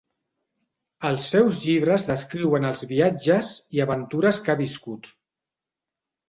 Els 1.09 1.27
seus 1.33 1.59
llibres 1.65 2.05
descriuen 2.07 2.65
els 2.71 2.81
viatges 2.93 3.53
i 3.77 3.83
aventures 3.87 4.41
que 4.49 4.55
ha 4.55 4.57
viscut. 4.65 5.13